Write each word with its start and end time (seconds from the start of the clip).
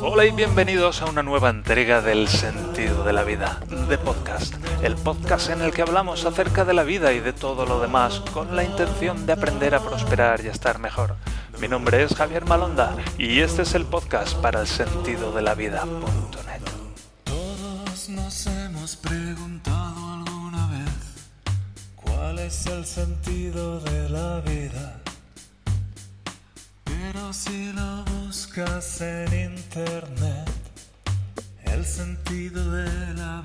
Hola 0.00 0.24
y 0.24 0.30
bienvenidos 0.30 1.02
a 1.02 1.06
una 1.06 1.22
nueva 1.22 1.50
entrega 1.50 2.00
del 2.00 2.28
Sentido 2.28 3.04
de 3.04 3.12
la 3.12 3.24
Vida, 3.24 3.60
de 3.88 3.98
podcast, 3.98 4.54
el 4.82 4.94
podcast 4.94 5.50
en 5.50 5.60
el 5.60 5.72
que 5.72 5.82
hablamos 5.82 6.24
acerca 6.24 6.64
de 6.64 6.72
la 6.72 6.84
vida 6.84 7.12
y 7.12 7.20
de 7.20 7.34
todo 7.34 7.66
lo 7.66 7.80
demás 7.80 8.20
con 8.32 8.56
la 8.56 8.64
intención 8.64 9.26
de 9.26 9.34
aprender 9.34 9.74
a 9.74 9.80
prosperar 9.80 10.42
y 10.42 10.48
a 10.48 10.52
estar 10.52 10.78
mejor. 10.78 11.16
Mi 11.60 11.68
nombre 11.68 12.02
es 12.02 12.14
Javier 12.14 12.46
Malonda 12.46 12.96
y 13.18 13.40
este 13.40 13.62
es 13.62 13.74
el 13.74 13.84
podcast 13.84 14.34
para 14.36 14.62
el 14.62 14.66
sentido 14.66 15.32
de 15.32 15.42
la. 15.42 15.54
Todos 17.24 18.08
nos 18.08 18.46
hemos 18.46 18.96
preguntado 18.96 20.14
alguna 20.14 20.68
vez 20.68 21.28
cuál 21.96 22.38
es 22.38 22.66
el 22.66 22.86
sentido 22.86 23.80
de 23.80 24.08
la 24.08 24.40
vida. 24.40 24.99
Pero 27.12 27.32
si 27.32 27.72
lo 27.72 28.04
buscas 28.04 29.00
en 29.00 29.54
internet, 29.54 30.48
el 31.64 31.84
sentido 31.84 32.70
de 32.70 33.14
la. 33.14 33.42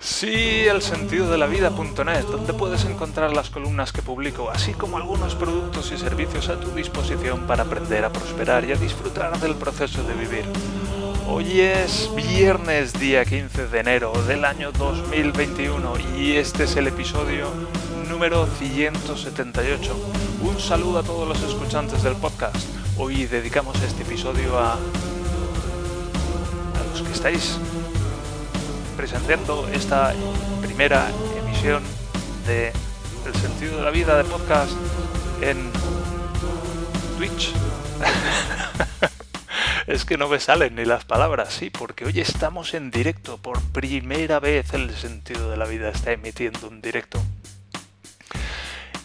Sí, 0.00 0.66
el 0.66 0.82
sentido 0.82 1.30
de 1.30 1.38
la 1.38 1.46
donde 1.46 2.52
puedes 2.52 2.84
encontrar 2.86 3.32
las 3.32 3.50
columnas 3.50 3.92
que 3.92 4.02
publico, 4.02 4.50
así 4.50 4.72
como 4.72 4.96
algunos 4.96 5.36
productos 5.36 5.92
y 5.92 5.96
servicios 5.96 6.48
a 6.48 6.58
tu 6.58 6.72
disposición 6.72 7.46
para 7.46 7.62
aprender 7.62 8.04
a 8.04 8.10
prosperar 8.10 8.64
y 8.64 8.72
a 8.72 8.74
disfrutar 8.74 9.38
del 9.38 9.54
proceso 9.54 10.02
de 10.02 10.14
vivir. 10.14 10.44
Hoy 11.28 11.60
es 11.60 12.10
viernes 12.16 12.94
día 12.94 13.24
15 13.24 13.68
de 13.68 13.78
enero 13.78 14.12
del 14.26 14.44
año 14.44 14.72
2021 14.72 15.92
y 16.18 16.32
este 16.32 16.64
es 16.64 16.74
el 16.74 16.88
episodio 16.88 17.46
número 18.08 18.48
178. 18.58 20.27
Un 20.40 20.60
saludo 20.60 21.00
a 21.00 21.02
todos 21.02 21.26
los 21.26 21.42
escuchantes 21.42 22.02
del 22.04 22.14
podcast. 22.14 22.56
Hoy 22.96 23.26
dedicamos 23.26 23.80
este 23.82 24.02
episodio 24.02 24.56
a, 24.58 24.74
a 24.74 24.78
los 26.92 27.02
que 27.02 27.12
estáis 27.12 27.58
presenciando 28.96 29.68
esta 29.72 30.14
primera 30.62 31.10
emisión 31.38 31.82
de 32.46 32.72
El 33.26 33.34
sentido 33.34 33.78
de 33.78 33.82
la 33.82 33.90
vida 33.90 34.16
de 34.16 34.24
podcast 34.24 34.72
en 35.40 35.70
Twitch. 37.16 37.52
es 39.88 40.04
que 40.04 40.16
no 40.16 40.28
me 40.28 40.38
salen 40.38 40.76
ni 40.76 40.84
las 40.84 41.04
palabras, 41.04 41.52
sí, 41.52 41.70
porque 41.70 42.04
hoy 42.04 42.20
estamos 42.20 42.74
en 42.74 42.92
directo. 42.92 43.38
Por 43.38 43.60
primera 43.72 44.38
vez 44.38 44.72
el 44.72 44.94
sentido 44.94 45.50
de 45.50 45.56
la 45.56 45.66
vida 45.66 45.88
está 45.88 46.12
emitiendo 46.12 46.68
un 46.68 46.80
directo. 46.80 47.20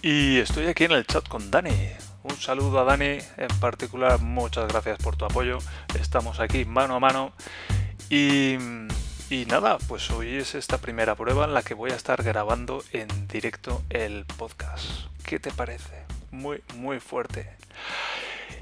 Y 0.06 0.40
estoy 0.40 0.66
aquí 0.66 0.84
en 0.84 0.92
el 0.92 1.08
chat 1.08 1.26
con 1.30 1.50
Dani. 1.50 1.94
Un 2.24 2.36
saludo 2.36 2.78
a 2.80 2.84
Dani 2.84 3.20
en 3.38 3.60
particular, 3.62 4.20
muchas 4.20 4.68
gracias 4.68 4.98
por 4.98 5.16
tu 5.16 5.24
apoyo. 5.24 5.60
Estamos 5.98 6.42
aquí 6.42 6.66
mano 6.66 6.96
a 6.96 7.00
mano. 7.00 7.32
Y, 8.10 8.58
nada, 9.48 9.78
pues 9.88 10.12
hoy 10.12 10.36
es 10.36 10.56
esta 10.56 10.78
primera 10.78 11.16
prueba 11.16 11.46
en 11.46 11.54
la 11.54 11.64
que 11.64 11.74
voy 11.74 11.92
a 11.92 11.96
estar 11.96 12.22
grabando 12.22 12.84
en 12.92 13.30
directo 13.30 13.82
el 13.90 14.26
podcast. 14.26 15.08
¿Qué 15.24 15.40
te 15.40 15.52
parece? 15.52 16.04
Muy, 16.32 16.62
muy 16.76 17.00
fuerte. 17.00 17.50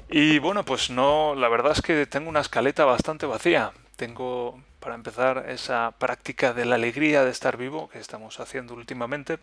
Y 0.08 0.38
bueno, 0.38 0.64
pues 0.64 0.90
no, 0.90 1.34
la 1.34 1.48
verdad 1.48 1.72
es 1.72 1.82
que 1.82 2.06
tengo 2.06 2.28
una 2.28 2.40
escaleta 2.40 2.84
bastante 2.84 3.26
vacía. 3.26 3.72
Tengo, 3.96 4.62
para 4.78 4.94
empezar, 4.94 5.46
esa 5.48 5.92
práctica 5.98 6.52
de 6.52 6.66
la 6.66 6.76
alegría 6.76 7.24
de 7.24 7.32
estar 7.32 7.56
vivo 7.56 7.88
que 7.88 7.98
estamos 7.98 8.38
haciendo 8.38 8.74
últimamente. 8.74 9.40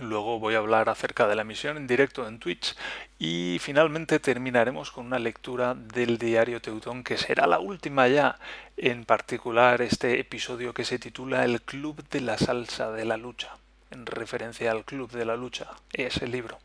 Luego 0.00 0.38
voy 0.38 0.54
a 0.54 0.58
hablar 0.58 0.88
acerca 0.88 1.28
de 1.28 1.36
la 1.36 1.42
emisión 1.42 1.76
en 1.76 1.86
directo 1.86 2.26
en 2.26 2.38
Twitch 2.38 2.74
y 3.18 3.58
finalmente 3.60 4.18
terminaremos 4.20 4.90
con 4.90 5.04
una 5.04 5.18
lectura 5.18 5.74
del 5.74 6.16
diario 6.16 6.62
Teutón 6.62 7.04
que 7.04 7.18
será 7.18 7.46
la 7.46 7.58
última 7.58 8.08
ya, 8.08 8.38
en 8.78 9.04
particular 9.04 9.82
este 9.82 10.18
episodio 10.18 10.72
que 10.72 10.86
se 10.86 10.98
titula 10.98 11.44
El 11.44 11.60
Club 11.60 12.02
de 12.08 12.22
la 12.22 12.38
Salsa 12.38 12.90
de 12.90 13.04
la 13.04 13.18
Lucha, 13.18 13.50
en 13.90 14.06
referencia 14.06 14.70
al 14.70 14.86
Club 14.86 15.10
de 15.10 15.26
la 15.26 15.36
Lucha, 15.36 15.66
ese 15.92 16.26
libro. 16.26 16.58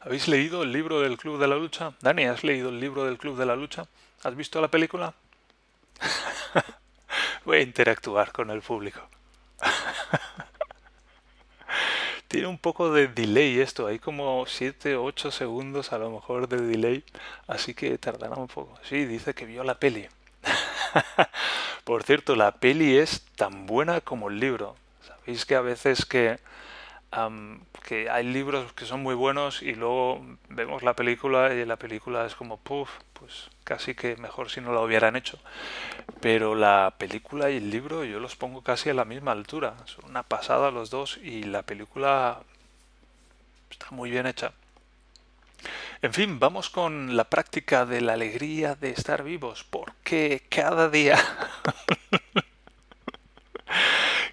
¿Habéis 0.00 0.28
leído 0.28 0.62
el 0.62 0.72
libro 0.72 1.00
del 1.00 1.16
Club 1.16 1.40
de 1.40 1.48
la 1.48 1.56
Lucha? 1.56 1.94
Dani, 2.02 2.24
¿has 2.24 2.44
leído 2.44 2.68
el 2.68 2.78
libro 2.78 3.06
del 3.06 3.16
Club 3.16 3.38
de 3.38 3.46
la 3.46 3.56
Lucha? 3.56 3.86
¿Has 4.22 4.36
visto 4.36 4.60
la 4.60 4.68
película? 4.68 5.14
Voy 7.46 7.58
a 7.58 7.62
interactuar 7.62 8.32
con 8.32 8.50
el 8.50 8.60
público. 8.60 9.00
Tiene 12.30 12.46
un 12.46 12.58
poco 12.58 12.92
de 12.92 13.08
delay 13.08 13.58
esto, 13.58 13.88
hay 13.88 13.98
como 13.98 14.46
7 14.46 14.94
o 14.94 15.02
8 15.02 15.32
segundos 15.32 15.92
a 15.92 15.98
lo 15.98 16.10
mejor 16.12 16.46
de 16.46 16.58
delay, 16.58 17.02
así 17.48 17.74
que 17.74 17.98
tardará 17.98 18.36
un 18.36 18.46
poco. 18.46 18.78
Sí, 18.84 19.04
dice 19.04 19.34
que 19.34 19.46
vio 19.46 19.64
la 19.64 19.80
peli. 19.80 20.06
Por 21.84 22.04
cierto, 22.04 22.36
la 22.36 22.52
peli 22.52 22.96
es 22.96 23.26
tan 23.34 23.66
buena 23.66 24.00
como 24.00 24.28
el 24.28 24.38
libro. 24.38 24.76
Sabéis 25.04 25.44
que 25.44 25.56
a 25.56 25.60
veces 25.60 26.06
que, 26.06 26.38
um, 27.16 27.60
que 27.86 28.10
hay 28.10 28.24
libros 28.24 28.72
que 28.72 28.84
son 28.84 29.02
muy 29.02 29.14
buenos 29.14 29.62
y 29.62 29.74
luego 29.74 30.24
vemos 30.48 30.82
la 30.82 30.94
película 30.94 31.52
y 31.54 31.64
la 31.64 31.76
película 31.76 32.26
es 32.26 32.34
como, 32.34 32.56
puff, 32.58 32.90
pues 33.12 33.50
casi 33.64 33.94
que 33.94 34.16
mejor 34.16 34.50
si 34.50 34.60
no 34.60 34.72
la 34.72 34.80
hubieran 34.80 35.16
hecho. 35.16 35.38
Pero 36.20 36.54
la 36.54 36.94
película 36.98 37.50
y 37.50 37.56
el 37.56 37.70
libro 37.70 38.04
yo 38.04 38.20
los 38.20 38.36
pongo 38.36 38.62
casi 38.62 38.90
a 38.90 38.94
la 38.94 39.04
misma 39.04 39.32
altura. 39.32 39.76
Son 39.86 40.10
una 40.10 40.22
pasada 40.22 40.70
los 40.70 40.90
dos 40.90 41.18
y 41.22 41.44
la 41.44 41.62
película 41.62 42.42
está 43.70 43.86
muy 43.90 44.10
bien 44.10 44.26
hecha. 44.26 44.52
En 46.02 46.14
fin, 46.14 46.38
vamos 46.38 46.70
con 46.70 47.14
la 47.14 47.24
práctica 47.24 47.84
de 47.84 48.00
la 48.00 48.14
alegría 48.14 48.74
de 48.74 48.90
estar 48.90 49.22
vivos, 49.22 49.64
porque 49.68 50.42
cada 50.48 50.88
día, 50.88 51.18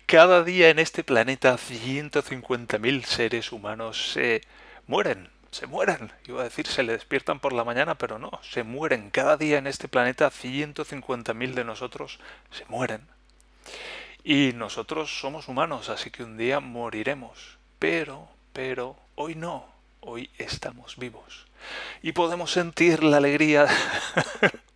cada 0.07 0.44
día 0.44 0.69
en 0.69 0.79
este 0.79 1.03
planeta 1.03 1.57
150.000 1.57 3.03
seres 3.03 3.51
humanos 3.51 4.12
se 4.12 4.41
mueren 4.88 5.29
se 5.51 5.68
mueren. 5.68 6.12
Iba 6.28 6.41
a 6.41 6.44
decir, 6.45 6.68
se 6.68 6.84
le 6.84 6.94
despiertan 6.94 7.40
por 7.40 7.53
la 7.53 7.63
mañana, 7.63 7.97
pero 7.97 8.19
no, 8.19 8.31
se 8.44 8.63
mueren. 8.63 9.09
Cada 9.09 9.38
día 9.38 9.57
en 9.57 9.67
este 9.67 9.88
planeta 9.88 10.29
150.000 10.29 11.53
de 11.53 11.63
nosotros 11.63 12.19
se 12.51 12.66
mueren. 12.66 13.01
Y 14.23 14.51
nosotros 14.53 15.19
somos 15.19 15.47
humanos, 15.47 15.90
así 15.90 16.12
que 16.12 16.23
un 16.23 16.38
día 16.38 16.59
moriremos. 16.59 17.57
Pero, 17.79 18.28
pero, 18.53 18.97
hoy 19.16 19.35
no, 19.35 19.66
hoy 20.01 20.29
estamos 20.38 20.97
vivos. 20.97 21.47
Y 22.01 22.12
podemos 22.12 22.51
sentir 22.51 23.03
la 23.03 23.17
alegría. 23.17 23.67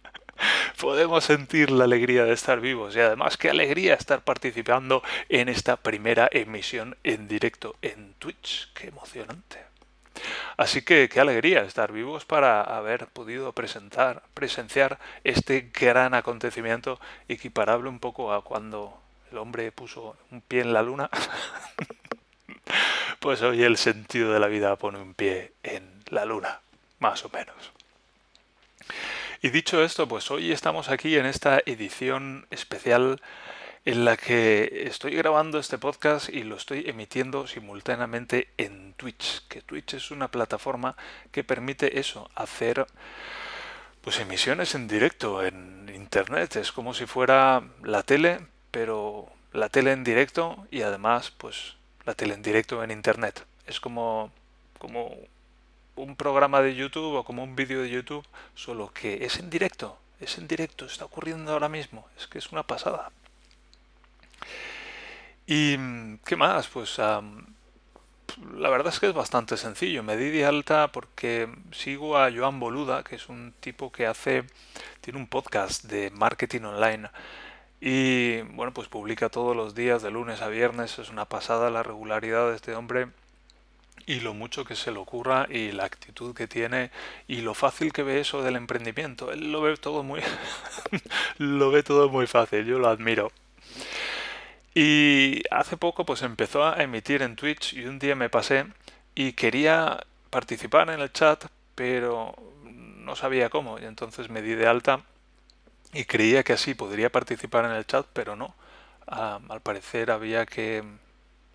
podemos 0.82 1.24
sentir 1.24 1.70
la 1.70 1.84
alegría 1.84 2.26
de 2.26 2.34
estar 2.34 2.60
vivos 2.60 2.96
y 2.96 3.00
además 3.00 3.38
qué 3.38 3.52
alegría 3.52 3.94
estar 3.94 4.24
participando 4.24 5.04
en 5.30 5.48
esta 5.48 5.78
primera 5.78 6.28
emisión 6.32 6.98
en 7.04 7.28
directo 7.28 7.76
en 7.84 8.16
Twitch. 8.16 8.74
Qué 8.74 8.88
emocionante. 8.88 9.60
Así 10.58 10.82
que 10.82 11.08
qué 11.08 11.20
alegría 11.20 11.62
estar 11.62 11.92
vivos 11.92 12.26
para 12.26 12.64
haber 12.64 13.06
podido 13.06 13.54
presentar, 13.54 14.24
presenciar 14.34 14.98
este 15.24 15.70
gran 15.72 16.16
acontecimiento 16.16 17.00
equiparable 17.30 17.88
un 17.88 18.00
poco 18.00 18.34
a 18.34 18.44
cuando 18.44 19.00
el 19.32 19.38
hombre 19.38 19.72
puso 19.72 20.18
un 20.32 20.42
pie 20.42 20.62
en 20.62 20.74
la 20.74 20.82
luna. 20.82 21.12
pues 23.20 23.44
hoy 23.44 23.64
el 23.64 23.78
sentido 23.78 24.34
de 24.34 24.40
la 24.40 24.48
vida 24.48 24.76
pone 24.78 24.98
un 24.98 25.14
pie 25.14 25.54
en 25.62 25.88
la 26.08 26.26
luna, 26.26 26.60
más 26.98 27.24
o 27.24 27.30
menos. 27.30 27.72
Y 29.44 29.50
dicho 29.50 29.84
esto, 29.84 30.08
pues 30.08 30.30
hoy 30.30 30.52
estamos 30.52 30.90
aquí 30.90 31.18
en 31.18 31.26
esta 31.26 31.64
edición 31.66 32.46
especial 32.52 33.20
en 33.86 34.06
la 34.06 34.16
que 34.16 34.84
estoy 34.86 35.16
grabando 35.16 35.58
este 35.58 35.80
podcast 35.80 36.30
y 36.30 36.44
lo 36.44 36.56
estoy 36.56 36.84
emitiendo 36.88 37.48
simultáneamente 37.48 38.50
en 38.60 38.94
Twitch, 38.94 39.48
que 39.48 39.64
Twitch 39.64 39.96
es 39.96 40.12
una 40.12 40.28
plataforma 40.28 40.96
que 41.32 41.44
permite 41.44 42.00
eso, 42.00 42.30
hacer 42.36 42.86
pues 44.02 44.20
emisiones 44.20 44.76
en 44.76 44.88
directo 44.88 45.44
en 45.44 45.90
internet, 45.92 46.58
es 46.58 46.72
como 46.72 46.94
si 46.94 47.08
fuera 47.08 47.64
la 47.82 48.04
tele, 48.04 48.46
pero 48.70 49.28
la 49.54 49.70
tele 49.70 49.92
en 49.92 50.04
directo 50.04 50.68
y 50.70 50.84
además 50.84 51.32
pues 51.32 51.78
la 52.06 52.14
tele 52.14 52.36
en 52.36 52.44
directo 52.44 52.84
en 52.84 52.92
internet. 52.92 53.44
Es 53.66 53.80
como 53.80 54.32
como 54.78 55.16
un 55.96 56.16
programa 56.16 56.62
de 56.62 56.76
YouTube 56.76 57.16
o 57.16 57.24
como 57.24 57.44
un 57.44 57.56
vídeo 57.56 57.82
de 57.82 57.90
YouTube, 57.90 58.26
solo 58.56 58.92
que 58.94 59.26
es 59.26 59.38
en 59.38 59.50
directo, 59.50 59.98
es 60.20 60.38
en 60.38 60.48
directo, 60.48 60.86
está 60.86 61.06
ocurriendo 61.06 61.52
ahora 61.52 61.70
mismo, 61.70 62.08
es 62.18 62.28
que 62.28 62.38
es 62.38 62.52
una 62.52 62.64
pasada. 62.64 63.12
¿Y 65.48 65.78
qué 66.26 66.36
más? 66.36 66.68
Pues 66.68 66.98
la 66.98 68.70
verdad 68.70 68.94
es 68.94 69.00
que 69.00 69.08
es 69.08 69.14
bastante 69.14 69.58
sencillo. 69.58 70.04
Me 70.04 70.16
di 70.16 70.30
de 70.30 70.46
alta 70.46 70.92
porque 70.92 71.50
sigo 71.72 72.18
a 72.18 72.32
Joan 72.32 72.60
Boluda, 72.60 73.04
que 73.04 73.16
es 73.16 73.28
un 73.30 73.54
tipo 73.60 73.92
que 73.92 74.08
hace, 74.08 74.46
tiene 75.02 75.20
un 75.20 75.28
podcast 75.28 75.86
de 75.86 76.10
marketing 76.12 76.62
online. 76.62 77.10
Y 77.82 78.42
bueno, 78.54 78.74
pues 78.74 78.88
publica 78.88 79.30
todos 79.30 79.56
los 79.56 79.76
días, 79.76 80.02
de 80.02 80.12
lunes 80.12 80.42
a 80.42 80.48
viernes. 80.48 81.00
Es 81.00 81.10
una 81.10 81.26
pasada 81.26 81.70
la 81.70 81.84
regularidad 81.84 82.50
de 82.50 82.56
este 82.56 82.76
hombre. 82.76 83.08
Y 84.06 84.20
lo 84.20 84.34
mucho 84.34 84.66
que 84.66 84.76
se 84.76 84.92
le 84.92 85.00
ocurra 85.00 85.48
y 85.50 85.72
la 85.72 85.86
actitud 85.86 86.36
que 86.36 86.48
tiene 86.48 86.92
y 87.28 87.42
lo 87.42 87.54
fácil 87.54 87.94
que 87.94 88.04
ve 88.04 88.20
eso 88.20 88.42
del 88.44 88.56
emprendimiento. 88.56 89.32
Él 89.32 89.52
lo 89.52 89.62
ve 89.62 89.78
todo 89.78 90.04
muy 90.04 90.22
lo 91.38 91.72
ve 91.72 91.84
todo 91.84 92.10
muy 92.10 92.28
fácil, 92.28 92.66
yo 92.66 92.80
lo 92.80 92.90
admiro. 92.90 93.32
Y 94.74 95.44
hace 95.52 95.78
poco 95.78 96.06
pues 96.06 96.22
empezó 96.22 96.64
a 96.66 96.82
emitir 96.82 97.22
en 97.22 97.36
Twitch 97.36 97.74
y 97.74 97.86
un 97.86 98.00
día 98.00 98.16
me 98.16 98.30
pasé 98.30 98.66
y 99.16 99.34
quería 99.34 100.06
participar 100.30 100.90
en 100.90 101.02
el 101.02 101.12
chat, 101.12 101.46
pero 101.76 102.34
no 102.64 103.16
sabía 103.16 103.50
cómo 103.50 103.80
y 103.80 103.86
entonces 103.86 104.30
me 104.30 104.42
di 104.42 104.54
de 104.54 104.68
alta 104.68 105.02
y 105.94 106.06
creía 106.06 106.44
que 106.44 106.54
así 106.54 106.74
podría 106.74 107.12
participar 107.12 107.66
en 107.66 107.72
el 107.72 107.86
chat, 107.86 108.06
pero 108.14 108.36
no. 108.36 108.56
al 109.08 109.62
parecer 109.62 110.12
había 110.12 110.46
que 110.46 110.84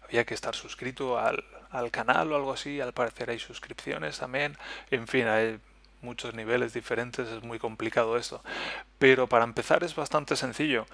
había 0.04 0.24
que 0.24 0.34
estar 0.34 0.54
suscrito 0.54 1.18
al, 1.18 1.42
al 1.78 1.90
canal 1.90 2.32
o 2.32 2.36
algo 2.36 2.52
así. 2.52 2.80
Al 2.80 2.92
parecer 2.92 3.30
hay 3.30 3.38
suscripciones 3.38 4.18
también. 4.18 4.56
En 4.90 5.06
fin, 5.06 5.26
hay 5.26 5.58
muchos 6.02 6.34
niveles 6.34 6.72
diferentes. 6.72 7.28
Es 7.28 7.42
muy 7.42 7.58
complicado 7.58 8.16
esto. 8.16 8.42
Pero 8.98 9.26
para 9.26 9.44
empezar 9.44 9.84
es 9.84 9.94
bastante 9.94 10.36
sencillo. 10.36 10.86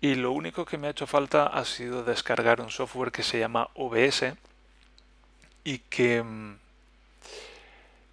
Y 0.00 0.16
lo 0.16 0.32
único 0.32 0.64
que 0.64 0.78
me 0.78 0.88
ha 0.88 0.90
hecho 0.90 1.06
falta 1.06 1.46
ha 1.46 1.64
sido 1.64 2.02
descargar 2.02 2.60
un 2.60 2.70
software 2.70 3.12
que 3.12 3.22
se 3.22 3.38
llama 3.38 3.68
OBS 3.74 4.34
y 5.64 5.78
que 5.78 6.24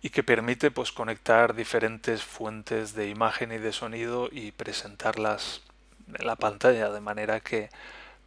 y 0.02 0.12
que 0.12 0.24
permite 0.24 0.72
pues 0.72 0.92
conectar 0.92 1.56
diferentes 1.56 2.24
fuentes 2.24 2.94
de 2.94 3.10
imagen 3.10 3.52
y 3.52 3.58
de 3.58 3.74
sonido 3.74 4.30
y 4.32 4.52
presentarlas 4.52 5.62
en 6.08 6.26
la 6.26 6.36
pantalla 6.36 6.90
de 6.90 7.02
manera 7.02 7.42
que 7.42 7.70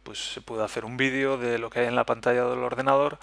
pues 0.03 0.33
se 0.33 0.41
puede 0.41 0.63
hacer 0.63 0.85
un 0.85 0.97
vídeo 0.97 1.37
de 1.37 1.57
lo 1.57 1.69
que 1.69 1.79
hay 1.79 1.87
en 1.87 1.95
la 1.95 2.05
pantalla 2.05 2.45
del 2.45 2.59
ordenador 2.59 3.17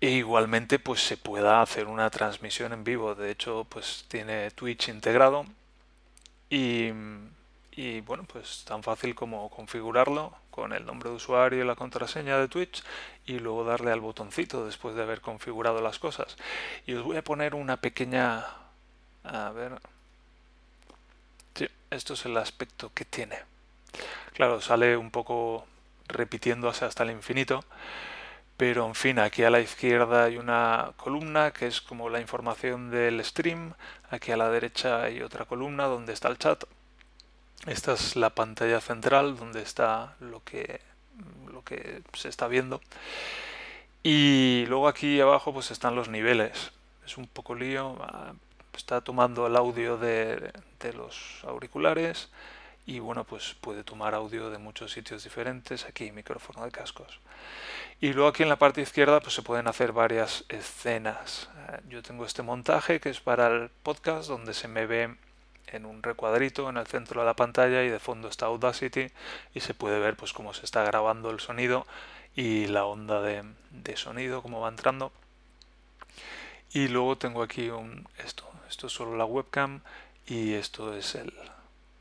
e 0.00 0.10
igualmente 0.10 0.78
pues 0.78 1.00
se 1.06 1.16
pueda 1.16 1.62
hacer 1.62 1.86
una 1.86 2.10
transmisión 2.10 2.72
en 2.72 2.84
vivo. 2.84 3.14
De 3.14 3.30
hecho 3.30 3.66
pues 3.68 4.04
tiene 4.08 4.50
Twitch 4.50 4.88
integrado 4.88 5.46
y, 6.48 6.90
y 7.72 8.00
bueno 8.00 8.24
pues 8.24 8.64
tan 8.64 8.82
fácil 8.82 9.14
como 9.14 9.50
configurarlo 9.50 10.34
con 10.50 10.72
el 10.72 10.84
nombre 10.84 11.10
de 11.10 11.16
usuario 11.16 11.62
y 11.62 11.66
la 11.66 11.76
contraseña 11.76 12.38
de 12.38 12.48
Twitch 12.48 12.82
y 13.26 13.38
luego 13.38 13.64
darle 13.64 13.92
al 13.92 14.00
botoncito 14.00 14.66
después 14.66 14.94
de 14.94 15.02
haber 15.02 15.20
configurado 15.20 15.80
las 15.80 15.98
cosas. 15.98 16.36
Y 16.86 16.94
os 16.94 17.04
voy 17.04 17.16
a 17.16 17.24
poner 17.24 17.54
una 17.54 17.78
pequeña... 17.78 18.44
A 19.24 19.50
ver... 19.50 19.78
Sí, 21.54 21.68
esto 21.90 22.14
es 22.14 22.24
el 22.24 22.36
aspecto 22.36 22.90
que 22.94 23.04
tiene. 23.04 23.38
Claro, 24.34 24.60
sale 24.60 24.96
un 24.96 25.10
poco 25.10 25.66
repitiéndose 26.08 26.84
hasta 26.84 27.04
el 27.04 27.10
infinito. 27.10 27.64
Pero 28.60 28.84
en 28.84 28.94
fin, 28.94 29.18
aquí 29.18 29.42
a 29.42 29.48
la 29.48 29.60
izquierda 29.60 30.24
hay 30.24 30.36
una 30.36 30.92
columna 30.98 31.50
que 31.50 31.66
es 31.66 31.80
como 31.80 32.10
la 32.10 32.20
información 32.20 32.90
del 32.90 33.24
stream. 33.24 33.72
Aquí 34.10 34.32
a 34.32 34.36
la 34.36 34.50
derecha 34.50 35.02
hay 35.02 35.22
otra 35.22 35.46
columna 35.46 35.86
donde 35.86 36.12
está 36.12 36.28
el 36.28 36.36
chat. 36.36 36.64
Esta 37.66 37.94
es 37.94 38.16
la 38.16 38.28
pantalla 38.28 38.82
central 38.82 39.38
donde 39.38 39.62
está 39.62 40.14
lo 40.20 40.44
que, 40.44 40.82
lo 41.50 41.64
que 41.64 42.02
se 42.12 42.28
está 42.28 42.48
viendo. 42.48 42.82
Y 44.02 44.66
luego 44.68 44.88
aquí 44.88 45.22
abajo 45.22 45.54
pues 45.54 45.70
están 45.70 45.96
los 45.96 46.10
niveles. 46.10 46.72
Es 47.06 47.16
un 47.16 47.28
poco 47.28 47.54
lío. 47.54 47.96
Ah, 48.02 48.34
está 48.76 49.00
tomando 49.00 49.46
el 49.46 49.56
audio 49.56 49.96
de, 49.96 50.52
de 50.80 50.92
los 50.92 51.42
auriculares 51.44 52.28
y 52.90 52.98
bueno 52.98 53.22
pues 53.22 53.54
puede 53.60 53.84
tomar 53.84 54.16
audio 54.16 54.50
de 54.50 54.58
muchos 54.58 54.90
sitios 54.90 55.22
diferentes 55.22 55.84
aquí 55.84 56.10
micrófono 56.10 56.64
de 56.64 56.72
cascos. 56.72 57.20
Y 58.00 58.12
luego 58.12 58.30
aquí 58.30 58.42
en 58.42 58.48
la 58.48 58.58
parte 58.58 58.80
izquierda 58.80 59.20
pues 59.20 59.32
se 59.32 59.42
pueden 59.42 59.68
hacer 59.68 59.92
varias 59.92 60.44
escenas. 60.48 61.48
Eh, 61.68 61.80
yo 61.88 62.02
tengo 62.02 62.24
este 62.24 62.42
montaje 62.42 62.98
que 62.98 63.10
es 63.10 63.20
para 63.20 63.46
el 63.46 63.68
podcast 63.84 64.28
donde 64.28 64.54
se 64.54 64.66
me 64.66 64.86
ve 64.86 65.14
en 65.68 65.86
un 65.86 66.02
recuadrito 66.02 66.68
en 66.68 66.78
el 66.78 66.86
centro 66.88 67.20
de 67.20 67.26
la 67.26 67.36
pantalla 67.36 67.84
y 67.84 67.90
de 67.90 68.00
fondo 68.00 68.26
está 68.26 68.46
Audacity 68.46 69.06
y 69.54 69.60
se 69.60 69.72
puede 69.72 70.00
ver 70.00 70.16
pues 70.16 70.32
cómo 70.32 70.52
se 70.52 70.64
está 70.64 70.82
grabando 70.82 71.30
el 71.30 71.38
sonido 71.38 71.86
y 72.34 72.66
la 72.66 72.86
onda 72.86 73.22
de, 73.22 73.44
de 73.70 73.96
sonido 73.96 74.42
cómo 74.42 74.60
va 74.60 74.68
entrando. 74.68 75.12
Y 76.72 76.88
luego 76.88 77.16
tengo 77.16 77.44
aquí 77.44 77.70
un 77.70 78.08
esto 78.18 78.50
esto 78.68 78.88
es 78.88 78.92
solo 78.92 79.16
la 79.16 79.26
webcam 79.26 79.80
y 80.26 80.54
esto 80.54 80.92
es 80.96 81.14
el 81.14 81.32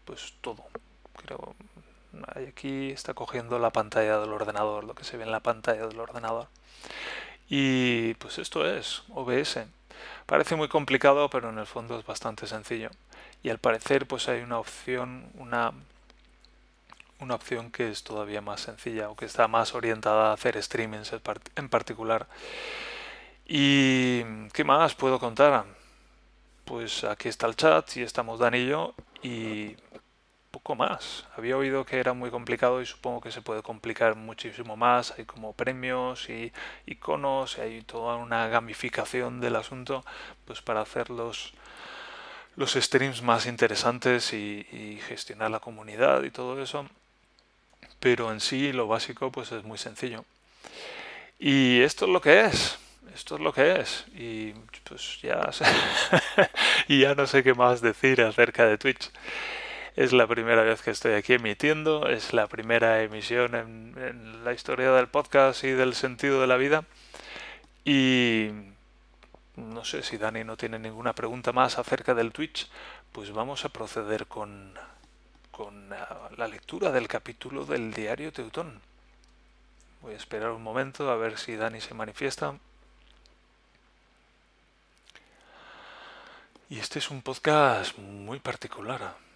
pues 0.10 0.34
todo. 0.42 0.66
Creo 1.36 1.56
aquí 2.48 2.90
está 2.90 3.14
cogiendo 3.14 3.60
la 3.60 3.70
pantalla 3.70 4.20
del 4.20 4.34
ordenador, 4.34 4.84
lo 4.84 4.96
que 4.96 5.04
se 5.04 5.18
ve 5.18 5.24
en 5.24 5.32
la 5.32 5.42
pantalla 5.42 5.88
del 5.88 6.00
ordenador. 6.00 6.48
Y 7.48 8.16
pues 8.16 8.38
esto 8.40 8.66
es 8.66 9.04
OBS. 9.10 9.60
Parece 10.26 10.56
muy 10.56 10.68
complicado, 10.68 11.30
pero 11.30 11.50
en 11.50 11.60
el 11.60 11.66
fondo 11.66 12.00
es 12.00 12.06
bastante 12.06 12.48
sencillo. 12.48 12.90
Y 13.44 13.50
al 13.50 13.60
parecer 13.60 14.08
pues 14.08 14.28
hay 14.28 14.42
una 14.42 14.60
opción, 14.60 15.30
una 15.36 15.74
una 17.20 17.36
opción 17.36 17.70
que 17.70 17.90
es 17.90 18.04
todavía 18.04 18.42
más 18.42 18.62
sencilla 18.62 19.10
o 19.10 19.16
que 19.16 19.26
está 19.26 19.48
más 19.50 19.76
orientada 19.76 20.30
a 20.30 20.34
hacer 20.34 20.62
streamings 20.62 21.14
en 21.56 21.70
particular. 21.70 22.28
¿Y 23.46 24.48
qué 24.54 24.64
más 24.64 24.96
puedo 24.96 25.20
contar? 25.20 25.66
Pues 26.64 27.04
aquí 27.04 27.28
está 27.28 27.48
el 27.48 27.56
chat 27.58 27.98
y 27.98 28.04
estamos 28.04 28.40
Dan 28.40 28.56
y 28.56 28.68
yo 28.68 28.94
y 29.22 29.76
poco 30.52 30.76
más. 30.76 31.26
Había 31.36 31.58
oído 31.58 31.86
que 31.86 32.00
era 32.00 32.14
muy 32.14 32.30
complicado 32.30 32.82
y 32.82 32.86
supongo 32.86 33.22
que 33.22 33.32
se 33.32 33.42
puede 33.42 33.62
complicar 33.62 34.16
muchísimo 34.16 34.76
más. 34.76 35.14
Hay 35.18 35.26
como 35.26 35.54
premios 35.54 36.30
y 36.30 36.52
iconos 36.86 37.58
y 37.58 37.62
hay 37.62 37.82
toda 37.82 38.16
una 38.18 38.48
gamificación 38.48 39.40
del 39.40 39.56
asunto 39.56 40.04
pues 40.46 40.62
para 40.62 40.82
hacer 40.82 41.10
los, 41.10 41.54
los 42.56 42.74
streams 42.74 43.22
más 43.22 43.46
interesantes 43.46 44.34
y, 44.34 45.00
gestionar 45.08 45.50
la 45.52 45.60
comunidad 45.60 46.24
y 46.24 46.32
todo 46.32 46.62
eso. 46.62 46.88
Pero 48.00 48.32
en 48.32 48.40
sí 48.40 48.72
lo 48.74 48.88
básico 48.88 49.32
pues 49.32 49.52
es 49.52 49.64
muy 49.64 49.78
sencillo. 49.78 50.26
Y 51.40 51.82
esto 51.82 52.06
es 52.06 52.12
lo 52.12 52.22
que 52.22 52.42
es. 52.42 52.78
Esto 53.14 53.36
es 53.36 53.42
lo 53.42 53.54
que 53.54 53.80
es. 53.80 54.06
Y 54.16 54.54
pues 54.84 55.20
ya, 55.22 55.50
y 56.88 57.02
ya 57.02 57.16
no 57.16 57.28
sé 57.28 57.44
qué 57.44 57.54
más 57.54 57.82
decir 57.82 58.22
acerca 58.22 58.66
de 58.66 58.78
Twitch. 58.78 59.12
Es 60.00 60.14
la 60.14 60.28
primera 60.28 60.64
vez 60.64 60.82
que 60.82 60.92
estoy 60.92 61.12
aquí 61.12 61.34
emitiendo, 61.34 62.08
es 62.08 62.32
la 62.32 62.48
primera 62.48 63.04
emisión 63.04 63.54
en, 63.54 64.46
la 64.46 64.54
historia 64.54 64.94
del 64.94 65.10
podcast 65.10 65.66
y 65.66 65.72
del 65.72 65.94
sentido 65.94 66.40
de 66.40 66.48
la 66.48 66.56
vida. 66.56 66.86
Y 67.84 68.48
no 69.58 69.84
sé 69.84 70.02
si 70.04 70.16
Dani 70.16 70.46
no 70.46 70.56
tiene 70.56 70.80
ninguna 70.80 71.12
pregunta 71.12 71.52
más 71.52 71.78
acerca 71.78 72.16
del 72.16 72.32
Twitch, 72.32 72.70
pues 73.12 73.34
vamos 73.34 73.66
a 73.66 73.70
proceder 73.74 74.28
con, 74.28 74.74
con 75.52 75.92
ah, 75.92 76.30
la 76.38 76.48
lectura 76.48 76.94
del 76.94 77.10
capítulo 77.10 77.66
del 77.66 77.94
diario 77.94 78.32
Teutón. 78.32 78.80
Voy 80.02 80.14
a 80.14 80.18
esperar 80.18 80.52
un 80.52 80.64
momento 80.64 81.12
a 81.12 81.18
ver 81.18 81.38
si 81.38 81.58
Dani 81.58 81.82
se 81.82 81.94
manifiesta. 81.94 82.58
Y 86.70 86.80
este 86.80 87.00
es 87.00 87.12
un 87.12 87.22
podcast 87.22 87.98
muy 87.98 88.40
particular. 88.40 89.28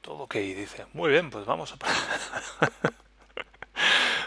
Todo 0.00 0.22
ok, 0.22 0.34
dice. 0.36 0.86
Muy 0.94 1.10
bien, 1.10 1.30
pues 1.30 1.44
vamos 1.44 1.74
a... 1.74 1.76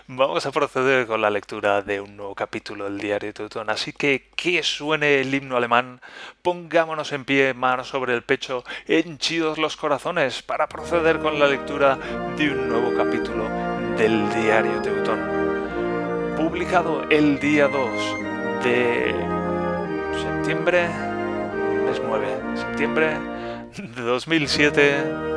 vamos 0.07 0.45
a 0.45 0.51
proceder 0.51 1.07
con 1.07 1.21
la 1.21 1.31
lectura 1.31 1.81
de 1.81 1.99
un 1.99 2.15
nuevo 2.15 2.35
capítulo 2.35 2.85
del 2.85 2.99
diario 2.99 3.33
Teutón. 3.33 3.71
Así 3.71 3.91
que 3.91 4.29
que 4.35 4.61
suene 4.61 5.21
el 5.21 5.33
himno 5.33 5.57
alemán, 5.57 5.99
pongámonos 6.43 7.11
en 7.11 7.25
pie, 7.25 7.55
manos 7.55 7.87
sobre 7.87 8.13
el 8.13 8.21
pecho, 8.21 8.63
henchidos 8.87 9.57
los 9.57 9.75
corazones 9.75 10.43
para 10.43 10.67
proceder 10.69 11.19
con 11.19 11.39
la 11.39 11.47
lectura 11.47 11.97
de 12.37 12.51
un 12.51 12.69
nuevo 12.69 12.93
capítulo 12.95 13.49
del 13.97 14.31
diario 14.31 14.79
Teutón. 14.81 16.35
Publicado 16.37 17.03
el 17.09 17.39
día 17.39 17.67
2 17.67 18.63
de 18.63 19.15
septiembre, 20.21 20.85
es 21.89 21.99
9, 22.03 22.27
septiembre 22.55 23.17
de 23.75 24.01
2007 24.01 25.32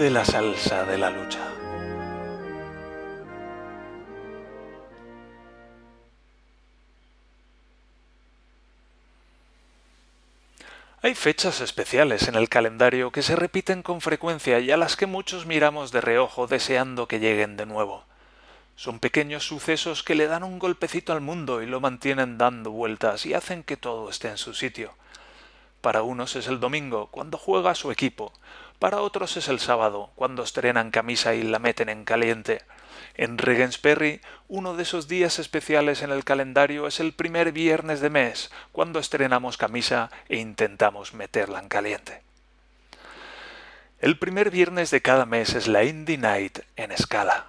de 0.00 0.10
la 0.10 0.24
salsa 0.24 0.84
de 0.84 0.96
la 0.96 1.10
lucha. 1.10 1.40
Hay 11.02 11.14
fechas 11.14 11.60
especiales 11.60 12.28
en 12.28 12.34
el 12.34 12.48
calendario 12.48 13.10
que 13.10 13.22
se 13.22 13.36
repiten 13.36 13.82
con 13.82 14.00
frecuencia 14.00 14.58
y 14.60 14.70
a 14.70 14.76
las 14.76 14.96
que 14.96 15.06
muchos 15.06 15.46
miramos 15.46 15.92
de 15.92 16.00
reojo 16.00 16.46
deseando 16.46 17.08
que 17.08 17.20
lleguen 17.20 17.56
de 17.56 17.66
nuevo. 17.66 18.04
Son 18.76 19.00
pequeños 19.00 19.46
sucesos 19.46 20.02
que 20.02 20.14
le 20.14 20.26
dan 20.26 20.44
un 20.44 20.58
golpecito 20.58 21.12
al 21.12 21.20
mundo 21.20 21.62
y 21.62 21.66
lo 21.66 21.80
mantienen 21.80 22.38
dando 22.38 22.70
vueltas 22.70 23.26
y 23.26 23.34
hacen 23.34 23.64
que 23.64 23.76
todo 23.76 24.08
esté 24.08 24.28
en 24.28 24.38
su 24.38 24.54
sitio. 24.54 24.94
Para 25.80 26.02
unos 26.02 26.36
es 26.36 26.46
el 26.46 26.60
domingo, 26.60 27.08
cuando 27.10 27.38
juega 27.38 27.74
su 27.74 27.90
equipo, 27.90 28.32
Para 28.80 29.02
otros 29.02 29.36
es 29.36 29.48
el 29.48 29.60
sábado, 29.60 30.10
cuando 30.16 30.42
estrenan 30.42 30.90
camisa 30.90 31.34
y 31.34 31.42
la 31.42 31.58
meten 31.58 31.90
en 31.90 32.06
caliente. 32.06 32.62
En 33.14 33.36
Regensperry, 33.36 34.22
uno 34.48 34.74
de 34.74 34.84
esos 34.84 35.06
días 35.06 35.38
especiales 35.38 36.00
en 36.00 36.10
el 36.10 36.24
calendario 36.24 36.86
es 36.86 36.98
el 36.98 37.12
primer 37.12 37.52
viernes 37.52 38.00
de 38.00 38.08
mes, 38.08 38.50
cuando 38.72 38.98
estrenamos 38.98 39.58
camisa 39.58 40.08
e 40.30 40.38
intentamos 40.38 41.12
meterla 41.12 41.58
en 41.58 41.68
caliente. 41.68 42.22
El 43.98 44.18
primer 44.18 44.50
viernes 44.50 44.90
de 44.90 45.02
cada 45.02 45.26
mes 45.26 45.54
es 45.54 45.68
la 45.68 45.84
Indie 45.84 46.16
Night 46.16 46.60
en 46.76 46.90
escala. 46.90 47.48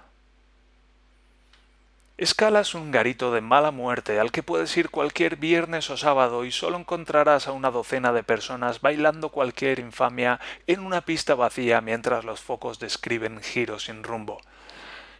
Escala 2.22 2.60
es 2.60 2.76
un 2.76 2.92
garito 2.92 3.32
de 3.32 3.40
mala 3.40 3.72
muerte 3.72 4.20
al 4.20 4.30
que 4.30 4.44
puedes 4.44 4.76
ir 4.76 4.90
cualquier 4.90 5.34
viernes 5.34 5.90
o 5.90 5.96
sábado 5.96 6.44
y 6.44 6.52
solo 6.52 6.78
encontrarás 6.78 7.48
a 7.48 7.52
una 7.52 7.72
docena 7.72 8.12
de 8.12 8.22
personas 8.22 8.80
bailando 8.80 9.30
cualquier 9.30 9.80
infamia 9.80 10.38
en 10.68 10.86
una 10.86 11.00
pista 11.00 11.34
vacía 11.34 11.80
mientras 11.80 12.24
los 12.24 12.40
focos 12.40 12.78
describen 12.78 13.42
giros 13.42 13.86
sin 13.86 14.04
rumbo. 14.04 14.40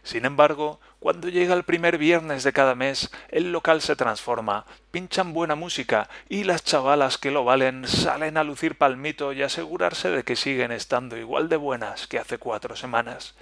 Sin 0.01 0.23
embargo, 0.23 0.79
cuando 1.01 1.27
llega 1.27 1.53
el 1.55 1.65
primer 1.65 1.97
viernes 1.97 2.45
de 2.45 2.53
cada 2.53 2.73
mes, 2.73 3.11
el 3.27 3.51
local 3.51 3.81
se 3.81 3.97
transforma, 3.97 4.65
pinchan 4.91 5.33
buena 5.33 5.55
música 5.55 6.07
y 6.29 6.45
las 6.45 6.63
chavalas 6.63 7.17
que 7.17 7.31
lo 7.31 7.43
valen 7.43 7.85
salen 7.85 8.37
a 8.37 8.45
lucir 8.45 8.77
palmito 8.77 9.33
y 9.33 9.43
asegurarse 9.43 10.09
de 10.09 10.23
que 10.23 10.37
siguen 10.37 10.71
estando 10.71 11.17
igual 11.17 11.49
de 11.49 11.57
buenas 11.57 12.07
que 12.07 12.17
hace 12.17 12.37
cuatro 12.37 12.77
semanas. 12.77 13.35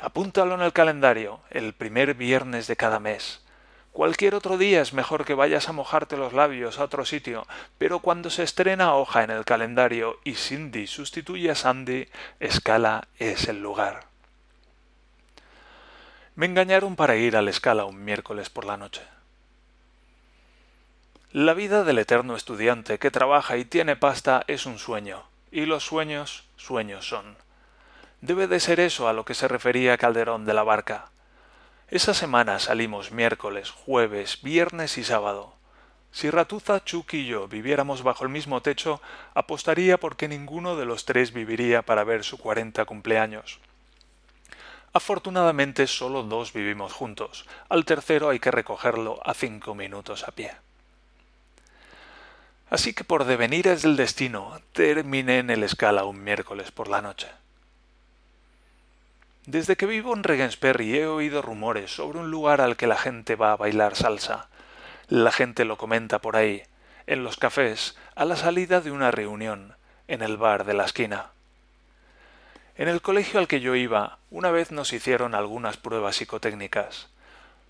Apúntalo 0.00 0.54
en 0.54 0.62
el 0.62 0.72
calendario, 0.72 1.40
el 1.50 1.74
primer 1.74 2.14
viernes 2.14 2.66
de 2.66 2.76
cada 2.76 3.00
mes. 3.00 3.42
Cualquier 3.92 4.34
otro 4.34 4.56
día 4.56 4.80
es 4.80 4.94
mejor 4.94 5.26
que 5.26 5.34
vayas 5.34 5.68
a 5.68 5.72
mojarte 5.72 6.16
los 6.16 6.32
labios 6.32 6.78
a 6.78 6.84
otro 6.84 7.04
sitio, 7.04 7.46
pero 7.76 7.98
cuando 7.98 8.30
se 8.30 8.42
estrena 8.42 8.94
hoja 8.94 9.24
en 9.24 9.30
el 9.30 9.44
calendario 9.44 10.18
y 10.24 10.34
Cindy 10.34 10.86
sustituye 10.86 11.50
a 11.50 11.54
Sandy, 11.54 12.08
Escala 12.38 13.08
es 13.18 13.48
el 13.48 13.60
lugar. 13.60 14.06
Me 16.34 16.46
engañaron 16.46 16.96
para 16.96 17.16
ir 17.16 17.36
a 17.36 17.42
la 17.42 17.50
escala 17.50 17.84
un 17.84 18.02
miércoles 18.02 18.48
por 18.48 18.64
la 18.64 18.78
noche. 18.78 19.02
La 21.32 21.52
vida 21.52 21.84
del 21.84 21.98
eterno 21.98 22.36
estudiante 22.36 22.98
que 22.98 23.10
trabaja 23.10 23.58
y 23.58 23.66
tiene 23.66 23.96
pasta 23.96 24.44
es 24.46 24.64
un 24.64 24.78
sueño, 24.78 25.24
y 25.52 25.66
los 25.66 25.84
sueños, 25.84 26.44
sueños 26.56 27.06
son. 27.06 27.36
Debe 28.20 28.46
de 28.46 28.60
ser 28.60 28.80
eso 28.80 29.08
a 29.08 29.14
lo 29.14 29.24
que 29.24 29.32
se 29.32 29.48
refería 29.48 29.96
Calderón 29.96 30.44
de 30.44 30.52
la 30.52 30.62
Barca. 30.62 31.10
Esa 31.88 32.12
semana 32.12 32.58
salimos 32.58 33.12
miércoles, 33.12 33.70
jueves, 33.70 34.42
viernes 34.42 34.98
y 34.98 35.04
sábado. 35.04 35.54
Si 36.12 36.28
Ratuza, 36.28 36.84
Chucky 36.84 37.20
y 37.20 37.26
yo 37.26 37.48
viviéramos 37.48 38.02
bajo 38.02 38.24
el 38.24 38.30
mismo 38.30 38.60
techo, 38.60 39.00
apostaría 39.32 39.98
porque 39.98 40.28
ninguno 40.28 40.76
de 40.76 40.84
los 40.84 41.06
tres 41.06 41.32
viviría 41.32 41.80
para 41.80 42.04
ver 42.04 42.22
su 42.22 42.36
cuarenta 42.36 42.84
cumpleaños. 42.84 43.58
Afortunadamente 44.92 45.86
solo 45.86 46.22
dos 46.22 46.52
vivimos 46.52 46.92
juntos. 46.92 47.46
Al 47.70 47.86
tercero 47.86 48.28
hay 48.28 48.38
que 48.38 48.50
recogerlo 48.50 49.18
a 49.24 49.32
cinco 49.32 49.74
minutos 49.74 50.28
a 50.28 50.32
pie. 50.32 50.52
Así 52.68 52.92
que 52.92 53.04
por 53.04 53.24
devenires 53.24 53.80
del 53.80 53.96
destino 53.96 54.60
terminé 54.72 55.38
en 55.38 55.48
el 55.48 55.62
escala 55.62 56.04
un 56.04 56.22
miércoles 56.22 56.70
por 56.70 56.88
la 56.88 57.00
noche. 57.00 57.28
Desde 59.50 59.74
que 59.74 59.86
vivo 59.86 60.14
en 60.14 60.22
Regensperry 60.22 60.96
he 60.96 61.08
oído 61.08 61.42
rumores 61.42 61.92
sobre 61.92 62.20
un 62.20 62.30
lugar 62.30 62.60
al 62.60 62.76
que 62.76 62.86
la 62.86 62.96
gente 62.96 63.34
va 63.34 63.50
a 63.50 63.56
bailar 63.56 63.96
salsa. 63.96 64.48
La 65.08 65.32
gente 65.32 65.64
lo 65.64 65.76
comenta 65.76 66.20
por 66.20 66.36
ahí, 66.36 66.62
en 67.08 67.24
los 67.24 67.36
cafés, 67.36 67.96
a 68.14 68.24
la 68.24 68.36
salida 68.36 68.80
de 68.80 68.92
una 68.92 69.10
reunión, 69.10 69.74
en 70.06 70.22
el 70.22 70.36
bar 70.36 70.64
de 70.64 70.74
la 70.74 70.84
esquina. 70.84 71.30
En 72.76 72.86
el 72.86 73.02
colegio 73.02 73.40
al 73.40 73.48
que 73.48 73.58
yo 73.58 73.74
iba, 73.74 74.18
una 74.30 74.52
vez 74.52 74.70
nos 74.70 74.92
hicieron 74.92 75.34
algunas 75.34 75.76
pruebas 75.76 76.14
psicotécnicas. 76.14 77.08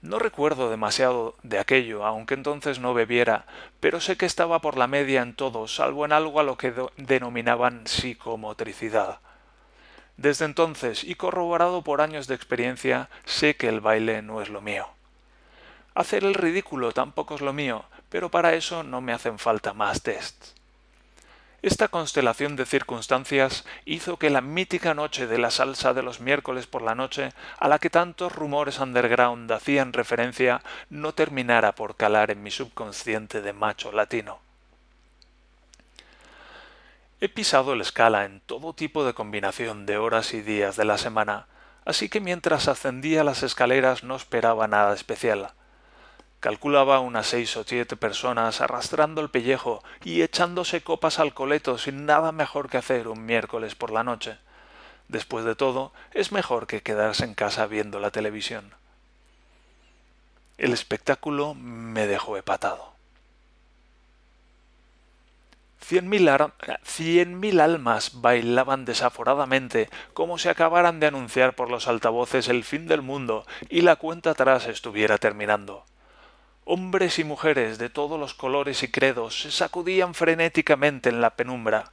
No 0.02 0.18
recuerdo 0.18 0.68
demasiado 0.68 1.34
de 1.42 1.58
aquello, 1.58 2.04
aunque 2.04 2.34
entonces 2.34 2.78
no 2.78 2.92
bebiera, 2.92 3.46
pero 3.80 4.02
sé 4.02 4.18
que 4.18 4.26
estaba 4.26 4.58
por 4.58 4.76
la 4.76 4.86
media 4.86 5.22
en 5.22 5.34
todo, 5.34 5.66
salvo 5.66 6.04
en 6.04 6.12
algo 6.12 6.40
a 6.40 6.42
lo 6.42 6.58
que 6.58 6.74
denominaban 6.98 7.86
psicomotricidad. 7.86 9.20
Desde 10.20 10.44
entonces, 10.44 11.02
y 11.02 11.14
corroborado 11.14 11.80
por 11.80 12.02
años 12.02 12.26
de 12.26 12.34
experiencia, 12.34 13.08
sé 13.24 13.56
que 13.56 13.68
el 13.68 13.80
baile 13.80 14.20
no 14.20 14.42
es 14.42 14.50
lo 14.50 14.60
mío. 14.60 14.86
Hacer 15.94 16.24
el 16.24 16.34
ridículo 16.34 16.92
tampoco 16.92 17.36
es 17.36 17.40
lo 17.40 17.54
mío, 17.54 17.86
pero 18.10 18.30
para 18.30 18.52
eso 18.52 18.82
no 18.82 19.00
me 19.00 19.14
hacen 19.14 19.38
falta 19.38 19.72
más 19.72 20.02
tests. 20.02 20.54
Esta 21.62 21.88
constelación 21.88 22.54
de 22.54 22.66
circunstancias 22.66 23.64
hizo 23.86 24.18
que 24.18 24.28
la 24.28 24.42
mítica 24.42 24.92
noche 24.92 25.26
de 25.26 25.38
la 25.38 25.50
salsa 25.50 25.94
de 25.94 26.02
los 26.02 26.20
miércoles 26.20 26.66
por 26.66 26.82
la 26.82 26.94
noche, 26.94 27.32
a 27.58 27.68
la 27.68 27.78
que 27.78 27.88
tantos 27.88 28.30
rumores 28.30 28.78
underground 28.78 29.50
hacían 29.50 29.94
referencia, 29.94 30.60
no 30.90 31.14
terminara 31.14 31.74
por 31.74 31.96
calar 31.96 32.30
en 32.30 32.42
mi 32.42 32.50
subconsciente 32.50 33.40
de 33.40 33.54
macho 33.54 33.90
latino. 33.90 34.49
He 37.22 37.28
pisado 37.28 37.76
la 37.76 37.82
escala 37.82 38.24
en 38.24 38.40
todo 38.40 38.72
tipo 38.72 39.04
de 39.04 39.12
combinación 39.12 39.84
de 39.84 39.98
horas 39.98 40.32
y 40.32 40.40
días 40.40 40.76
de 40.76 40.86
la 40.86 40.96
semana, 40.96 41.48
así 41.84 42.08
que 42.08 42.18
mientras 42.18 42.66
ascendía 42.66 43.24
las 43.24 43.42
escaleras 43.42 44.04
no 44.04 44.16
esperaba 44.16 44.66
nada 44.68 44.94
especial. 44.94 45.52
Calculaba 46.40 47.00
unas 47.00 47.26
seis 47.26 47.54
o 47.58 47.64
siete 47.64 47.94
personas 47.94 48.62
arrastrando 48.62 49.20
el 49.20 49.28
pellejo 49.28 49.84
y 50.02 50.22
echándose 50.22 50.82
copas 50.82 51.18
al 51.18 51.34
coleto 51.34 51.76
sin 51.76 52.06
nada 52.06 52.32
mejor 52.32 52.70
que 52.70 52.78
hacer 52.78 53.06
un 53.06 53.26
miércoles 53.26 53.74
por 53.74 53.90
la 53.90 54.02
noche. 54.02 54.38
Después 55.08 55.44
de 55.44 55.54
todo, 55.54 55.92
es 56.12 56.32
mejor 56.32 56.66
que 56.66 56.82
quedarse 56.82 57.24
en 57.24 57.34
casa 57.34 57.66
viendo 57.66 58.00
la 58.00 58.12
televisión. 58.12 58.72
El 60.56 60.72
espectáculo 60.72 61.52
me 61.52 62.06
dejó 62.06 62.38
hepatado. 62.38 62.89
Cien 65.90 66.08
mil, 67.40 67.58
almas 67.58 68.20
bailaban 68.20 68.84
desaforadamente 68.84 69.90
como 70.14 70.38
si 70.38 70.48
acabaran 70.48 71.00
de 71.00 71.08
anunciar 71.08 71.56
por 71.56 71.68
los 71.68 71.88
altavoces 71.88 72.46
el 72.46 72.62
fin 72.62 72.86
del 72.86 73.02
mundo 73.02 73.44
y 73.68 73.80
la 73.80 73.96
cuenta 73.96 74.30
atrás 74.30 74.68
estuviera 74.68 75.18
terminando. 75.18 75.84
Hombres 76.64 77.18
y 77.18 77.24
mujeres 77.24 77.78
de 77.78 77.90
todos 77.90 78.20
los 78.20 78.34
colores 78.34 78.84
y 78.84 78.88
credos 78.92 79.40
se 79.40 79.50
sacudían 79.50 80.14
frenéticamente 80.14 81.08
en 81.08 81.20
la 81.20 81.30
penumbra. 81.30 81.90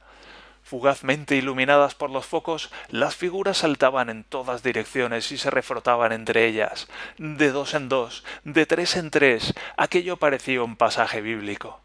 Fugazmente 0.62 1.34
iluminadas 1.34 1.96
por 1.96 2.10
los 2.10 2.24
focos, 2.24 2.70
las 2.90 3.16
figuras 3.16 3.58
saltaban 3.58 4.10
en 4.10 4.22
todas 4.22 4.62
direcciones 4.62 5.32
y 5.32 5.38
se 5.38 5.50
refrotaban 5.50 6.12
entre 6.12 6.46
ellas. 6.46 6.86
De 7.18 7.50
dos 7.50 7.74
en 7.74 7.88
dos, 7.88 8.22
de 8.44 8.64
tres 8.64 8.94
en 8.94 9.10
tres, 9.10 9.54
aquello 9.76 10.18
parecía 10.18 10.62
un 10.62 10.76
pasaje 10.76 11.20
bíblico. 11.20 11.80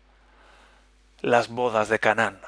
Las 1.23 1.47
bodas 1.47 1.87
de 1.87 1.99
Canaán. 1.99 2.41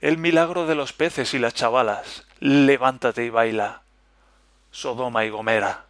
El 0.00 0.18
milagro 0.18 0.66
de 0.66 0.74
los 0.74 0.92
peces 0.92 1.32
y 1.32 1.38
las 1.38 1.54
chavalas. 1.54 2.26
Levántate 2.40 3.24
y 3.24 3.30
baila. 3.30 3.82
Sodoma 4.72 5.24
y 5.24 5.30
Gomera 5.30 5.84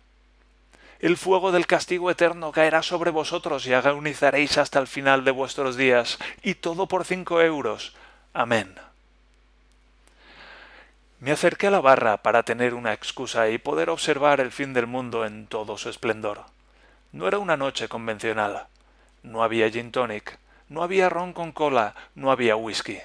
el 1.01 1.17
fuego 1.17 1.53
del 1.53 1.67
castigo 1.67 2.11
eterno 2.11 2.53
caerá 2.53 2.83
sobre 2.83 3.11
vosotros 3.11 3.67
y 3.67 3.73
agonizaréis 3.73 4.59
hasta 4.59 4.79
el 4.79 4.87
final 4.87 5.25
de 5.25 5.31
vuestros 5.31 5.79
días, 5.79 6.19
y 6.43 6.57
todo 6.57 6.89
por 6.89 7.07
cinco 7.07 7.41
euros. 7.41 7.95
Amén. 8.35 8.75
Me 11.21 11.33
acerqué 11.33 11.69
a 11.69 11.71
la 11.71 11.81
barra 11.81 12.19
para 12.19 12.43
tener 12.43 12.75
una 12.75 12.93
excusa 12.93 13.49
y 13.49 13.57
poder 13.57 13.89
observar 13.89 14.41
el 14.41 14.53
fin 14.53 14.75
del 14.75 14.87
mundo 14.87 15.25
en 15.25 15.47
todo 15.47 15.79
su 15.79 15.89
esplendor. 15.89 16.45
No 17.13 17.27
era 17.27 17.39
una 17.39 17.57
noche 17.57 17.89
convencional. 17.89 18.67
No 19.23 19.43
había 19.43 19.71
gin 19.71 19.93
tonic, 19.93 20.39
no 20.69 20.83
había 20.83 21.09
ron 21.09 21.33
con 21.33 21.53
cola, 21.53 21.95
no 22.15 22.31
había 22.31 22.57
whisky. 22.57 22.99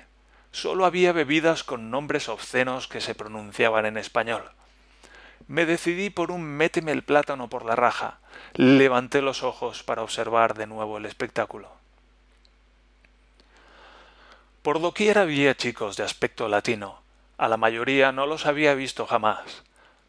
Solo 0.51 0.85
había 0.85 1.11
bebidas 1.11 1.63
con 1.63 1.91
nombres 1.91 2.29
obscenos 2.29 2.87
que 2.87 3.01
se 3.01 3.15
pronunciaban 3.15 3.85
en 3.85 3.97
español 3.97 4.51
me 5.51 5.65
decidí 5.65 6.09
por 6.09 6.31
un 6.31 6.43
méteme 6.43 6.93
el 6.93 7.03
plátano 7.03 7.49
por 7.49 7.65
la 7.65 7.75
raja. 7.75 8.19
Levanté 8.53 9.21
los 9.21 9.43
ojos 9.43 9.83
para 9.83 10.01
observar 10.01 10.53
de 10.53 10.65
nuevo 10.65 10.97
el 10.97 11.05
espectáculo. 11.05 11.69
Por 14.61 14.79
doquier 14.79 15.17
había 15.17 15.55
chicos 15.55 15.97
de 15.97 16.03
aspecto 16.03 16.47
latino. 16.47 17.01
A 17.37 17.49
la 17.49 17.57
mayoría 17.57 18.13
no 18.13 18.27
los 18.27 18.45
había 18.45 18.75
visto 18.75 19.05
jamás. 19.05 19.63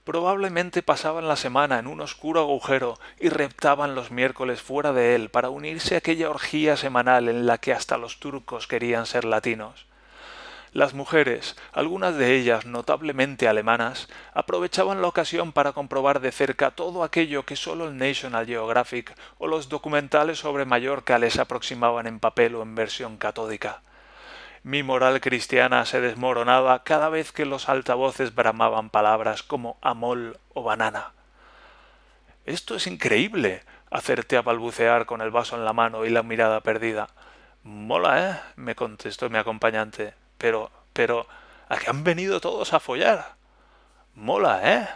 Probablemente 0.04 0.82
pasaban 0.82 1.28
la 1.28 1.36
semana 1.36 1.78
en 1.78 1.86
un 1.86 2.00
oscuro 2.00 2.40
agujero 2.40 2.98
y 3.20 3.28
reptaban 3.28 3.94
los 3.94 4.10
miércoles 4.10 4.60
fuera 4.60 4.92
de 4.92 5.14
él 5.14 5.28
para 5.28 5.48
unirse 5.48 5.94
a 5.94 5.98
aquella 5.98 6.28
orgía 6.28 6.76
semanal 6.76 7.28
en 7.28 7.46
la 7.46 7.58
que 7.58 7.72
hasta 7.72 7.98
los 7.98 8.18
turcos 8.18 8.66
querían 8.66 9.06
ser 9.06 9.24
latinos. 9.24 9.86
Las 10.72 10.92
mujeres, 10.92 11.54
algunas 11.70 12.16
de 12.16 12.34
ellas 12.34 12.66
notablemente 12.66 13.46
alemanas, 13.46 14.08
aprovechaban 14.34 15.02
la 15.02 15.06
ocasión 15.06 15.52
para 15.52 15.72
comprobar 15.72 16.18
de 16.18 16.32
cerca 16.32 16.72
todo 16.72 17.04
aquello 17.04 17.44
que 17.44 17.54
solo 17.54 17.86
el 17.86 17.96
National 17.96 18.46
Geographic 18.46 19.14
o 19.38 19.46
los 19.46 19.68
documentales 19.68 20.40
sobre 20.40 20.64
Mallorca 20.64 21.18
les 21.20 21.38
aproximaban 21.38 22.08
en 22.08 22.18
papel 22.18 22.56
o 22.56 22.62
en 22.62 22.74
versión 22.74 23.18
catódica. 23.18 23.82
Mi 24.64 24.84
moral 24.84 25.20
cristiana 25.20 25.84
se 25.86 26.00
desmoronaba 26.00 26.84
cada 26.84 27.08
vez 27.08 27.32
que 27.32 27.44
los 27.44 27.68
altavoces 27.68 28.32
bramaban 28.32 28.90
palabras 28.90 29.42
como 29.42 29.76
amol 29.82 30.38
o 30.54 30.62
banana. 30.62 31.14
Esto 32.46 32.76
es 32.76 32.86
increíble, 32.86 33.64
hacerte 33.90 34.36
a 34.36 34.42
balbucear 34.42 35.04
con 35.04 35.20
el 35.20 35.32
vaso 35.32 35.56
en 35.56 35.64
la 35.64 35.72
mano 35.72 36.04
y 36.04 36.10
la 36.10 36.22
mirada 36.22 36.60
perdida. 36.60 37.08
Mola, 37.64 38.30
¿eh? 38.30 38.40
me 38.54 38.76
contestó 38.76 39.28
mi 39.30 39.38
acompañante. 39.38 40.14
Pero, 40.38 40.70
pero, 40.92 41.26
¿a 41.68 41.76
qué 41.78 41.90
han 41.90 42.04
venido 42.04 42.40
todos 42.40 42.72
a 42.72 42.78
follar? 42.78 43.34
Mola, 44.14 44.60
¿eh? 44.62 44.88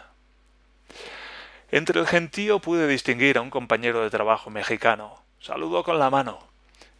Entre 1.72 1.98
el 1.98 2.06
gentío 2.06 2.60
pude 2.60 2.86
distinguir 2.86 3.38
a 3.38 3.40
un 3.40 3.50
compañero 3.50 4.02
de 4.02 4.10
trabajo 4.10 4.48
mexicano. 4.48 5.22
Saludó 5.40 5.82
con 5.82 5.98
la 5.98 6.08
mano. 6.08 6.38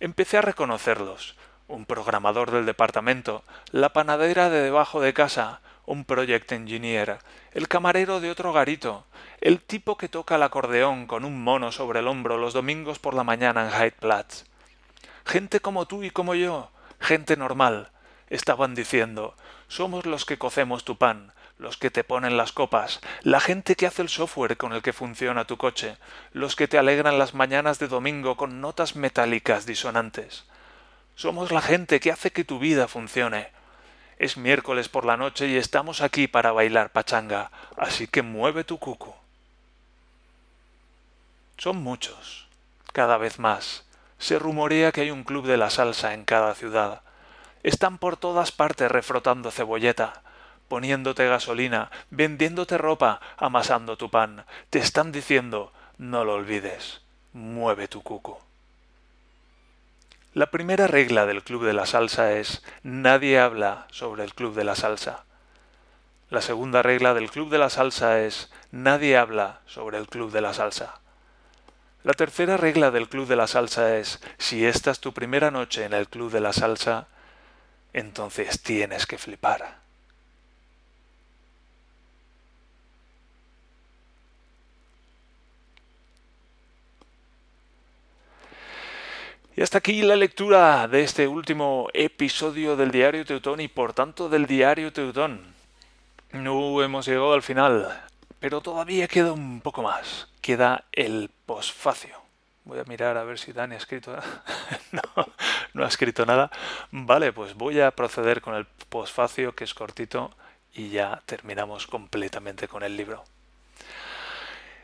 Empecé 0.00 0.38
a 0.38 0.42
reconocerlos. 0.42 1.36
Un 1.68 1.84
programador 1.84 2.52
del 2.52 2.64
departamento, 2.64 3.42
la 3.72 3.92
panadera 3.92 4.50
de 4.50 4.62
debajo 4.62 5.00
de 5.00 5.12
casa, 5.12 5.60
un 5.84 6.04
project 6.04 6.52
engineer, 6.52 7.18
el 7.52 7.68
camarero 7.68 8.20
de 8.20 8.30
otro 8.30 8.52
garito, 8.52 9.04
el 9.40 9.60
tipo 9.60 9.96
que 9.96 10.08
toca 10.08 10.36
el 10.36 10.42
acordeón 10.42 11.06
con 11.06 11.24
un 11.24 11.42
mono 11.42 11.72
sobre 11.72 12.00
el 12.00 12.08
hombro 12.08 12.38
los 12.38 12.52
domingos 12.52 12.98
por 12.98 13.14
la 13.14 13.24
mañana 13.24 13.64
en 13.64 13.72
Hyde 13.72 13.96
Platz. 13.98 14.44
Gente 15.24 15.60
como 15.60 15.86
tú 15.86 16.04
y 16.04 16.10
como 16.10 16.34
yo, 16.34 16.70
gente 17.00 17.36
normal, 17.36 17.90
estaban 18.30 18.74
diciendo, 18.74 19.34
somos 19.68 20.06
los 20.06 20.24
que 20.24 20.38
cocemos 20.38 20.84
tu 20.84 20.96
pan, 20.96 21.32
los 21.58 21.76
que 21.76 21.90
te 21.90 22.04
ponen 22.04 22.36
las 22.36 22.52
copas, 22.52 23.00
la 23.22 23.40
gente 23.40 23.74
que 23.74 23.86
hace 23.86 24.02
el 24.02 24.08
software 24.08 24.56
con 24.56 24.72
el 24.72 24.82
que 24.82 24.92
funciona 24.92 25.46
tu 25.46 25.56
coche, 25.56 25.96
los 26.32 26.54
que 26.54 26.68
te 26.68 26.78
alegran 26.78 27.18
las 27.18 27.34
mañanas 27.34 27.78
de 27.78 27.88
domingo 27.88 28.36
con 28.36 28.60
notas 28.60 28.94
metálicas 28.94 29.66
disonantes. 29.66 30.44
Somos 31.16 31.50
la 31.50 31.62
gente 31.62 31.98
que 31.98 32.12
hace 32.12 32.30
que 32.30 32.44
tu 32.44 32.58
vida 32.58 32.88
funcione. 32.88 33.48
Es 34.18 34.36
miércoles 34.36 34.90
por 34.90 35.06
la 35.06 35.16
noche 35.16 35.48
y 35.48 35.56
estamos 35.56 36.02
aquí 36.02 36.28
para 36.28 36.52
bailar 36.52 36.92
pachanga, 36.92 37.50
así 37.78 38.06
que 38.06 38.20
mueve 38.20 38.64
tu 38.64 38.78
cucu. 38.78 39.14
Son 41.56 41.78
muchos, 41.78 42.48
cada 42.92 43.16
vez 43.16 43.38
más. 43.38 43.86
Se 44.18 44.38
rumorea 44.38 44.92
que 44.92 45.00
hay 45.00 45.10
un 45.10 45.24
club 45.24 45.46
de 45.46 45.56
la 45.56 45.70
salsa 45.70 46.12
en 46.12 46.26
cada 46.26 46.54
ciudad. 46.54 47.00
Están 47.62 47.96
por 47.96 48.18
todas 48.18 48.52
partes 48.52 48.90
refrotando 48.90 49.50
cebolleta, 49.50 50.22
poniéndote 50.68 51.26
gasolina, 51.26 51.90
vendiéndote 52.10 52.76
ropa, 52.76 53.22
amasando 53.38 53.96
tu 53.96 54.10
pan. 54.10 54.44
Te 54.68 54.80
están 54.80 55.12
diciendo, 55.12 55.72
no 55.96 56.26
lo 56.26 56.34
olvides, 56.34 57.00
mueve 57.32 57.88
tu 57.88 58.02
cuco. 58.02 58.45
La 60.36 60.50
primera 60.50 60.86
regla 60.86 61.24
del 61.24 61.42
Club 61.42 61.64
de 61.64 61.72
la 61.72 61.86
Salsa 61.86 62.34
es 62.34 62.62
nadie 62.82 63.40
habla 63.40 63.86
sobre 63.90 64.22
el 64.22 64.34
Club 64.34 64.54
de 64.54 64.64
la 64.64 64.74
Salsa. 64.74 65.24
La 66.28 66.42
segunda 66.42 66.82
regla 66.82 67.14
del 67.14 67.30
Club 67.30 67.48
de 67.48 67.56
la 67.56 67.70
Salsa 67.70 68.20
es 68.20 68.50
nadie 68.70 69.16
habla 69.16 69.60
sobre 69.64 69.96
el 69.96 70.08
Club 70.08 70.30
de 70.32 70.42
la 70.42 70.52
Salsa. 70.52 71.00
La 72.02 72.12
tercera 72.12 72.58
regla 72.58 72.90
del 72.90 73.08
Club 73.08 73.26
de 73.26 73.36
la 73.36 73.46
Salsa 73.46 73.96
es 73.96 74.20
si 74.36 74.66
esta 74.66 74.90
es 74.90 75.00
tu 75.00 75.14
primera 75.14 75.50
noche 75.50 75.86
en 75.86 75.94
el 75.94 76.06
Club 76.06 76.30
de 76.30 76.42
la 76.42 76.52
Salsa, 76.52 77.06
entonces 77.94 78.62
tienes 78.62 79.06
que 79.06 79.16
flipar. 79.16 79.85
Y 89.56 89.62
hasta 89.62 89.78
aquí 89.78 90.02
la 90.02 90.16
lectura 90.16 90.86
de 90.86 91.02
este 91.02 91.26
último 91.26 91.88
episodio 91.94 92.76
del 92.76 92.90
Diario 92.90 93.24
Teutón 93.24 93.62
y 93.62 93.68
por 93.68 93.94
tanto 93.94 94.28
del 94.28 94.44
Diario 94.44 94.92
Teutón. 94.92 95.54
No 96.32 96.82
hemos 96.82 97.06
llegado 97.06 97.32
al 97.32 97.40
final, 97.40 98.02
pero 98.38 98.60
todavía 98.60 99.08
queda 99.08 99.32
un 99.32 99.62
poco 99.62 99.82
más. 99.82 100.28
Queda 100.42 100.84
el 100.92 101.30
posfacio. 101.46 102.20
Voy 102.64 102.80
a 102.80 102.84
mirar 102.84 103.16
a 103.16 103.24
ver 103.24 103.38
si 103.38 103.52
Dani 103.52 103.76
ha 103.76 103.78
escrito. 103.78 104.14
no, 104.92 105.02
no 105.72 105.84
ha 105.86 105.88
escrito 105.88 106.26
nada. 106.26 106.50
Vale, 106.90 107.32
pues 107.32 107.54
voy 107.54 107.80
a 107.80 107.92
proceder 107.92 108.42
con 108.42 108.56
el 108.56 108.66
posfacio, 108.90 109.54
que 109.54 109.64
es 109.64 109.72
cortito, 109.72 110.36
y 110.74 110.90
ya 110.90 111.22
terminamos 111.24 111.86
completamente 111.86 112.68
con 112.68 112.82
el 112.82 112.94
libro. 112.94 113.24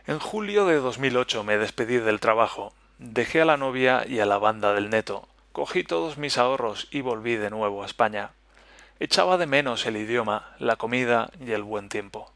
En 0.07 0.18
julio 0.18 0.64
de 0.64 0.77
2008 0.77 1.44
me 1.44 1.59
despedí 1.59 1.99
del 1.99 2.20
trabajo 2.20 2.73
Dejé 2.98 3.40
a 3.42 3.44
la 3.44 3.57
novia 3.57 4.05
y 4.07 4.20
a 4.20 4.26
la 4.26 4.38
banda 4.38 4.74
del 4.74 4.90
neto, 4.90 5.28
cogí 5.52 5.85
todos 5.85 6.18
mis 6.18 6.38
ahorros 6.38 6.88
y 6.90 7.00
volví 7.00 7.37
de 7.37 7.50
nuevo 7.50 7.83
a 7.83 7.87
España. 7.87 8.31
Echaba 9.00 9.37
de 9.38 9.46
menos 9.46 9.85
el 9.87 9.96
idioma, 9.96 10.55
la 10.59 10.76
comida 10.76 11.31
y 11.44 11.52
el 11.52 11.62
buen 11.62 11.88
tiempo. 11.88 12.33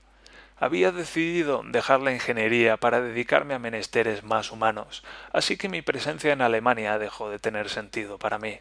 Había 0.58 0.90
decidido 0.90 1.62
dejar 1.66 2.00
la 2.00 2.12
ingeniería 2.12 2.78
para 2.78 3.00
dedicarme 3.00 3.54
a 3.54 3.58
menesteres 3.58 4.24
más 4.24 4.50
humanos, 4.50 5.04
así 5.32 5.56
que 5.56 5.68
mi 5.68 5.82
presencia 5.82 6.32
en 6.32 6.40
Alemania 6.40 6.98
dejó 6.98 7.30
de 7.30 7.38
tener 7.38 7.68
sentido 7.68 8.18
para 8.18 8.38
mí. 8.38 8.58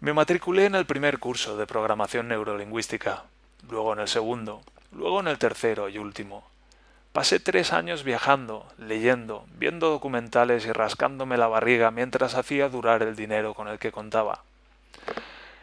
Me 0.00 0.12
matriculé 0.12 0.66
en 0.66 0.74
el 0.74 0.84
primer 0.84 1.18
curso 1.18 1.56
de 1.56 1.66
programación 1.66 2.28
neurolingüística, 2.28 3.24
luego 3.70 3.92
en 3.94 4.00
el 4.00 4.08
segundo, 4.08 4.62
luego 4.92 5.20
en 5.20 5.28
el 5.28 5.38
tercero 5.38 5.88
y 5.88 5.96
último. 5.96 6.44
Pasé 7.16 7.40
tres 7.40 7.72
años 7.72 8.04
viajando, 8.04 8.66
leyendo, 8.76 9.46
viendo 9.56 9.88
documentales 9.88 10.66
y 10.66 10.72
rascándome 10.72 11.38
la 11.38 11.48
barriga 11.48 11.90
mientras 11.90 12.34
hacía 12.34 12.68
durar 12.68 13.02
el 13.02 13.16
dinero 13.16 13.54
con 13.54 13.68
el 13.68 13.78
que 13.78 13.90
contaba. 13.90 14.42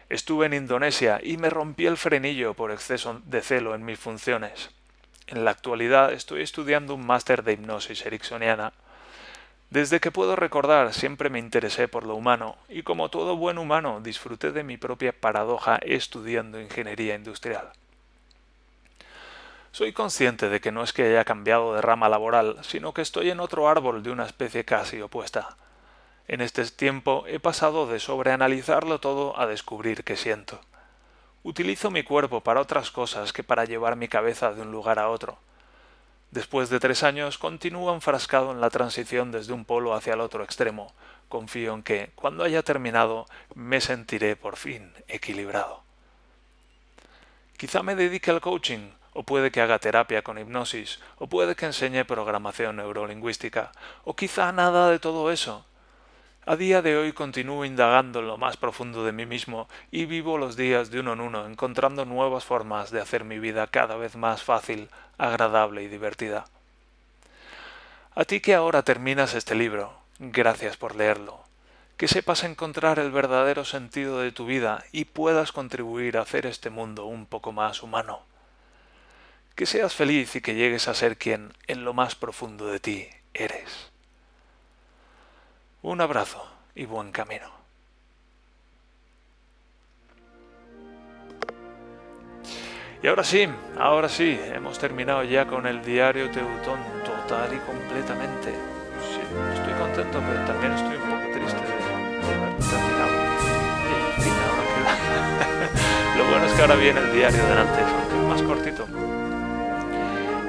Estuve 0.09 0.47
en 0.47 0.55
Indonesia 0.55 1.19
y 1.21 1.37
me 1.37 1.51
rompí 1.51 1.85
el 1.85 1.97
frenillo 1.97 2.55
por 2.55 2.71
exceso 2.71 3.21
de 3.25 3.41
celo 3.41 3.75
en 3.75 3.85
mis 3.85 3.99
funciones. 3.99 4.71
En 5.27 5.45
la 5.45 5.51
actualidad 5.51 6.11
estoy 6.11 6.41
estudiando 6.41 6.95
un 6.95 7.05
máster 7.05 7.43
de 7.43 7.53
hipnosis 7.53 8.03
ericksoniana. 8.03 8.73
Desde 9.69 9.99
que 9.99 10.09
puedo 10.09 10.35
recordar 10.35 10.91
siempre 10.91 11.29
me 11.29 11.37
interesé 11.37 11.87
por 11.87 12.03
lo 12.07 12.15
humano 12.15 12.55
y 12.67 12.81
como 12.81 13.09
todo 13.09 13.37
buen 13.37 13.59
humano 13.59 14.01
disfruté 14.01 14.51
de 14.51 14.63
mi 14.63 14.77
propia 14.77 15.13
paradoja 15.13 15.75
estudiando 15.83 16.59
ingeniería 16.59 17.13
industrial. 17.13 17.73
Soy 19.73 19.91
consciente 19.91 20.49
de 20.49 20.61
que 20.61 20.71
no 20.71 20.83
es 20.83 20.93
que 20.93 21.01
haya 21.01 21.25
cambiado 21.25 21.73
de 21.73 21.81
rama 21.81 22.07
laboral, 22.07 22.59
sino 22.61 22.93
que 22.93 23.01
estoy 23.01 23.31
en 23.31 23.39
otro 23.39 23.67
árbol 23.67 24.03
de 24.03 24.11
una 24.11 24.23
especie 24.23 24.65
casi 24.65 25.01
opuesta. 25.01 25.57
En 26.27 26.41
este 26.41 26.63
tiempo 26.65 27.23
he 27.25 27.39
pasado 27.39 27.87
de 27.87 27.99
sobreanalizarlo 27.99 28.99
todo 28.99 29.35
a 29.39 29.47
descubrir 29.47 30.03
qué 30.03 30.15
siento. 30.15 30.61
Utilizo 31.41 31.89
mi 31.89 32.03
cuerpo 32.03 32.41
para 32.41 32.61
otras 32.61 32.91
cosas 32.91 33.33
que 33.33 33.43
para 33.43 33.65
llevar 33.65 33.95
mi 33.95 34.07
cabeza 34.07 34.53
de 34.53 34.61
un 34.61 34.71
lugar 34.71 34.99
a 34.99 35.09
otro. 35.09 35.39
Después 36.29 36.69
de 36.69 36.79
tres 36.79 37.01
años 37.01 37.39
continúo 37.39 37.95
enfrascado 37.95 38.51
en 38.51 38.61
la 38.61 38.69
transición 38.69 39.31
desde 39.31 39.53
un 39.53 39.65
polo 39.65 39.95
hacia 39.95 40.13
el 40.13 40.21
otro 40.21 40.43
extremo. 40.43 40.93
Confío 41.29 41.73
en 41.73 41.81
que, 41.81 42.11
cuando 42.13 42.43
haya 42.43 42.61
terminado, 42.61 43.25
me 43.55 43.81
sentiré 43.81 44.35
por 44.35 44.55
fin 44.55 44.93
equilibrado. 45.07 45.81
Quizá 47.57 47.81
me 47.81 47.95
dedique 47.95 48.29
al 48.29 48.39
coaching, 48.39 48.91
o 49.13 49.23
puede 49.23 49.51
que 49.51 49.61
haga 49.61 49.79
terapia 49.79 50.23
con 50.23 50.37
hipnosis, 50.37 50.99
o 51.17 51.27
puede 51.27 51.55
que 51.55 51.65
enseñe 51.65 52.05
programación 52.05 52.77
neurolingüística, 52.77 53.71
o 54.03 54.15
quizá 54.15 54.51
nada 54.51 54.89
de 54.89 54.99
todo 54.99 55.31
eso. 55.31 55.65
A 56.45 56.57
día 56.57 56.81
de 56.81 56.97
hoy 56.97 57.13
continúo 57.13 57.63
indagando 57.63 58.19
en 58.19 58.27
lo 58.27 58.37
más 58.37 58.57
profundo 58.57 59.05
de 59.05 59.13
mí 59.13 59.25
mismo 59.25 59.69
y 59.91 60.05
vivo 60.05 60.37
los 60.37 60.57
días 60.57 60.91
de 60.91 60.99
uno 60.99 61.13
en 61.13 61.21
uno 61.21 61.45
encontrando 61.45 62.03
nuevas 62.03 62.43
formas 62.43 62.91
de 62.91 62.99
hacer 62.99 63.23
mi 63.23 63.39
vida 63.39 63.65
cada 63.67 63.95
vez 63.95 64.17
más 64.17 64.43
fácil, 64.43 64.89
agradable 65.17 65.83
y 65.83 65.87
divertida. 65.87 66.43
A 68.13 68.25
ti 68.25 68.41
que 68.41 68.55
ahora 68.55 68.83
terminas 68.83 69.35
este 69.35 69.55
libro, 69.55 69.93
gracias 70.19 70.75
por 70.75 70.95
leerlo. 70.95 71.39
Que 71.95 72.09
sepas 72.09 72.43
encontrar 72.43 72.99
el 72.99 73.11
verdadero 73.11 73.63
sentido 73.63 74.19
de 74.19 74.33
tu 74.33 74.45
vida 74.45 74.83
y 74.91 75.05
puedas 75.05 75.53
contribuir 75.53 76.17
a 76.17 76.23
hacer 76.23 76.45
este 76.45 76.69
mundo 76.69 77.05
un 77.05 77.25
poco 77.25 77.53
más 77.53 77.83
humano 77.83 78.19
que 79.55 79.65
seas 79.65 79.93
feliz 79.93 80.35
y 80.35 80.41
que 80.41 80.55
llegues 80.55 80.87
a 80.87 80.93
ser 80.93 81.17
quien 81.17 81.53
en 81.67 81.83
lo 81.83 81.93
más 81.93 82.15
profundo 82.15 82.67
de 82.67 82.79
ti 82.79 83.07
eres. 83.33 83.91
Un 85.81 86.01
abrazo 86.01 86.45
y 86.75 86.85
buen 86.85 87.11
camino. 87.11 87.51
Y 93.03 93.07
ahora 93.07 93.23
sí, 93.25 93.49
ahora 93.77 94.07
sí, 94.07 94.39
hemos 94.41 94.79
terminado 94.79 95.23
ya 95.23 95.45
con 95.45 95.67
el 95.67 95.83
diario 95.83 96.31
Teutón 96.31 96.79
total 97.03 97.53
y 97.53 97.57
completamente. 97.57 98.53
Estoy 99.53 99.73
contento, 99.73 100.21
pero 100.25 100.45
también 100.45 100.71
estoy 100.71 100.95
un 100.95 101.09
poco 101.09 101.23
triste 101.33 101.59
de, 101.59 101.73
haber 102.33 102.55
terminado. 102.59 103.11
Lo 106.17 106.23
bueno 106.29 106.45
es 106.45 106.53
que 106.53 106.61
ahora 106.61 106.75
viene 106.75 106.99
el 107.01 107.11
diario 107.11 107.43
de 107.45 107.53
antes, 107.53 107.85
aunque 107.85 108.15
más 108.27 108.41
cortito. 108.41 109.22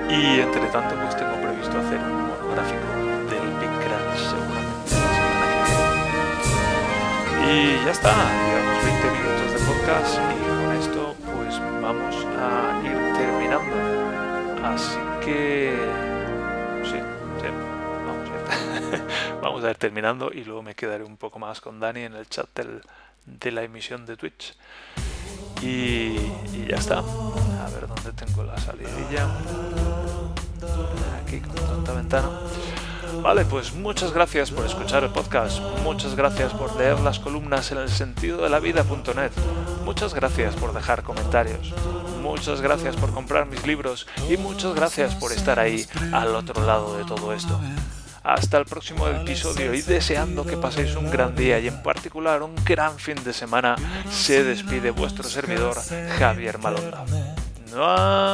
Y 0.08 0.40
entre 0.40 0.66
tanto, 0.68 0.94
pues 0.96 1.16
tengo 1.16 1.40
previsto 1.40 1.78
hacer 1.78 1.98
un 1.98 2.28
monográfico 2.28 2.86
del 3.30 3.46
Big 3.60 3.74
Crunch 3.82 4.18
seguramente. 4.30 4.74
Y 7.46 7.84
ya 7.84 7.90
está, 7.90 8.12
llevamos 8.12 8.84
20 8.84 8.94
20 9.04 9.10
minutos 9.10 9.52
de 9.52 9.58
podcast 9.66 10.14
y 10.14 10.18
con 10.48 10.76
esto 10.76 11.14
pues 11.34 11.60
vamos 11.82 12.14
a 12.38 12.80
ir 12.84 12.96
terminando. 13.16 13.76
Así 14.64 14.98
que 15.24 15.74
sí, 16.84 16.98
sí, 17.40 17.48
vamos 18.06 18.30
a 18.30 18.96
ir, 18.96 19.02
vamos 19.42 19.64
a 19.64 19.70
ir 19.70 19.76
terminando 19.76 20.30
y 20.32 20.44
luego 20.44 20.62
me 20.62 20.74
quedaré 20.74 21.04
un 21.04 21.16
poco 21.16 21.38
más 21.38 21.60
con 21.60 21.80
Dani 21.80 22.04
en 22.04 22.14
el 22.14 22.28
chat 22.28 22.48
del, 22.54 22.80
de 23.26 23.52
la 23.52 23.62
emisión 23.62 24.06
de 24.06 24.16
Twitch. 24.16 24.56
Y, 25.62 26.16
ya 26.68 26.76
está. 26.76 26.98
A 26.98 27.70
ver 27.72 27.86
dónde 27.86 28.12
tengo 28.12 28.42
la 28.44 28.58
salidilla. 28.58 29.28
Aquí 31.22 31.40
con 31.40 31.54
tanta 31.54 31.92
ventana. 31.92 32.30
Vale, 33.22 33.44
pues 33.44 33.72
muchas 33.74 34.12
gracias 34.12 34.50
por 34.50 34.66
escuchar 34.66 35.04
el 35.04 35.10
podcast, 35.10 35.60
muchas 35.82 36.14
gracias 36.14 36.52
por 36.52 36.76
leer 36.76 37.00
las 37.00 37.18
columnas 37.18 37.70
en 37.72 37.78
el 37.78 37.88
sentido 37.88 38.42
de 38.42 38.50
la 38.50 38.60
vida.net, 38.60 39.30
muchas 39.84 40.12
gracias 40.14 40.54
por 40.56 40.74
dejar 40.74 41.02
comentarios, 41.02 41.72
muchas 42.20 42.60
gracias 42.60 42.96
por 42.96 43.12
comprar 43.14 43.46
mis 43.46 43.66
libros 43.66 44.06
y 44.28 44.36
muchas 44.36 44.74
gracias 44.74 45.14
por 45.14 45.32
estar 45.32 45.58
ahí 45.58 45.86
al 46.12 46.34
otro 46.34 46.66
lado 46.66 46.98
de 46.98 47.04
todo 47.04 47.32
esto. 47.32 47.58
Hasta 48.24 48.56
el 48.56 48.64
próximo 48.64 49.06
episodio 49.06 49.74
y 49.74 49.82
deseando 49.82 50.46
que 50.46 50.56
paséis 50.56 50.96
un 50.96 51.10
gran 51.10 51.36
día 51.36 51.58
y 51.58 51.68
en 51.68 51.82
particular 51.82 52.42
un 52.42 52.54
gran 52.64 52.98
fin 52.98 53.22
de 53.22 53.34
semana, 53.34 53.76
se 54.10 54.42
despide 54.42 54.90
vuestro 54.90 55.28
servidor 55.28 55.76
Javier 56.18 56.58
Malonda. 56.58 57.04
¡No! 57.70 58.33